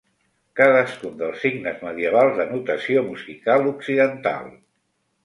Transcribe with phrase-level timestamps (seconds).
[0.59, 4.49] Cadascun dels signes medievals de notació musical occidental.